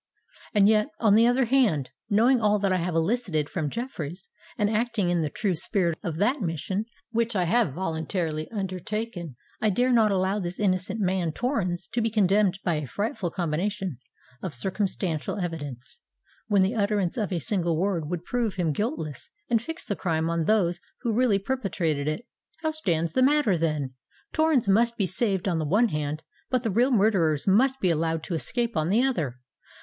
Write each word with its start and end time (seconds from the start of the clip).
And 0.55 0.67
yet, 0.67 0.87
on 0.99 1.13
the 1.13 1.27
other 1.27 1.45
hand, 1.45 1.91
knowing 2.09 2.41
all 2.41 2.57
that 2.57 2.73
I 2.73 2.77
have 2.77 2.95
elicited 2.95 3.47
from 3.51 3.69
Jeffreys, 3.69 4.29
and 4.57 4.67
acting 4.67 5.11
in 5.11 5.21
the 5.21 5.29
true 5.29 5.53
spirit 5.53 5.95
of 6.01 6.17
that 6.17 6.41
mission 6.41 6.85
which 7.11 7.35
I 7.35 7.43
have 7.43 7.75
voluntarily 7.75 8.49
undertaken, 8.49 9.35
I 9.61 9.69
dare 9.69 9.91
not 9.91 10.11
allow 10.11 10.39
this 10.39 10.57
innocent 10.59 10.99
man 11.01 11.31
Torrens 11.33 11.85
to 11.89 12.01
be 12.01 12.09
condemned 12.09 12.57
by 12.63 12.77
a 12.77 12.87
frightful 12.87 13.29
combination 13.29 13.99
of 14.41 14.55
circumstantial 14.55 15.37
evidence, 15.37 15.99
when 16.47 16.63
the 16.63 16.73
utterance 16.73 17.15
of 17.15 17.31
a 17.31 17.37
single 17.37 17.77
word 17.79 18.09
will 18.09 18.21
prove 18.25 18.55
him 18.55 18.73
guiltless 18.73 19.29
and 19.51 19.61
fix 19.61 19.85
the 19.85 19.95
crime 19.95 20.31
on 20.31 20.45
those 20.45 20.81
who 21.01 21.13
really 21.13 21.37
perpetrated 21.37 22.07
it. 22.07 22.25
How 22.63 22.71
stands 22.71 23.13
the 23.13 23.21
matter, 23.21 23.55
then? 23.55 23.93
Torrens 24.33 24.67
must 24.67 24.97
be 24.97 25.05
saved 25.05 25.47
on 25.47 25.59
the 25.59 25.63
one 25.67 25.89
hand; 25.89 26.23
but 26.49 26.63
the 26.63 26.71
real 26.71 26.89
murderers 26.89 27.45
must 27.45 27.79
be 27.79 27.89
allowed 27.91 28.23
to 28.23 28.33
escape 28.33 28.75
on 28.75 28.89
the 28.89 29.03
other! 29.03 29.35